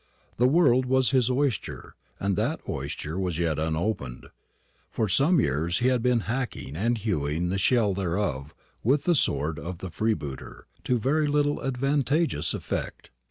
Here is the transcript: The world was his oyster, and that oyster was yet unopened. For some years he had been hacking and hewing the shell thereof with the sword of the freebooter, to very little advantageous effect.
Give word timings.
The 0.37 0.47
world 0.47 0.87
was 0.87 1.11
his 1.11 1.29
oyster, 1.29 1.93
and 2.19 2.35
that 2.35 2.59
oyster 2.67 3.19
was 3.19 3.37
yet 3.37 3.59
unopened. 3.59 4.29
For 4.89 5.07
some 5.07 5.39
years 5.39 5.77
he 5.77 5.89
had 5.89 6.01
been 6.01 6.21
hacking 6.21 6.75
and 6.75 6.97
hewing 6.97 7.49
the 7.49 7.59
shell 7.59 7.93
thereof 7.93 8.55
with 8.83 9.03
the 9.03 9.13
sword 9.13 9.59
of 9.59 9.77
the 9.77 9.91
freebooter, 9.91 10.65
to 10.85 10.97
very 10.97 11.27
little 11.27 11.63
advantageous 11.63 12.55
effect. 12.55 13.11